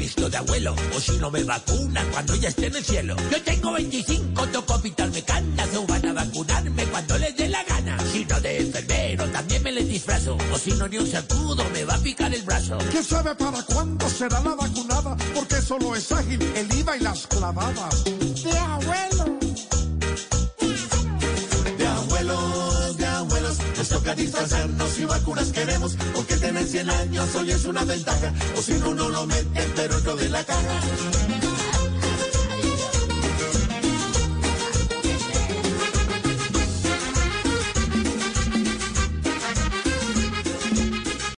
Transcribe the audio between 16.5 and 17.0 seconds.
el IVA y